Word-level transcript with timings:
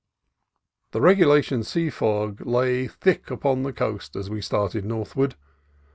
The 0.93 0.99
regulation 0.99 1.61
sea 1.61 1.91
fog 1.91 2.43
lay 2.43 2.87
thick 2.87 3.29
upon 3.29 3.61
the 3.61 3.71
coast 3.71 4.15
as 4.15 4.31
we 4.31 4.41
started 4.41 4.83
northward. 4.83 5.35